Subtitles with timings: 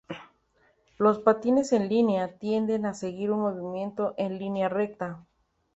[0.97, 5.27] Los patines en línea, tienden a seguir un movimiento en línea recta.